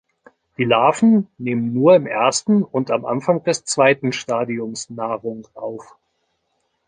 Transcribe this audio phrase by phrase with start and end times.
[0.57, 5.95] Die Larven nehmen nur im ersten und am Anfang des zweiten Stadiums Nahrung auf.